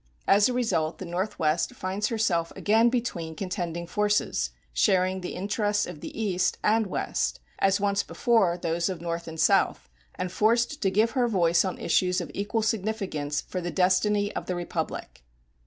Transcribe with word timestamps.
As 0.27 0.49
a 0.49 0.53
result, 0.53 0.97
the 0.97 1.05
Northwest 1.05 1.75
finds 1.75 2.07
herself 2.07 2.51
again 2.55 2.89
between 2.89 3.35
contending 3.35 3.85
forces, 3.85 4.49
sharing 4.73 5.21
the 5.21 5.35
interests 5.35 5.85
of 5.85 5.99
East 6.03 6.57
and 6.63 6.87
West, 6.87 7.39
as 7.59 7.79
once 7.79 8.01
before 8.01 8.57
those 8.57 8.89
of 8.89 8.99
North 8.99 9.27
and 9.27 9.39
South, 9.39 9.89
and 10.15 10.31
forced 10.31 10.81
to 10.81 10.89
give 10.89 11.11
her 11.11 11.27
voice 11.27 11.63
on 11.63 11.77
issues 11.77 12.19
of 12.19 12.31
equal 12.33 12.63
significance 12.63 13.41
for 13.41 13.61
the 13.61 13.69
destiny 13.69 14.33
of 14.35 14.47
the 14.47 14.55
republic. 14.55 15.23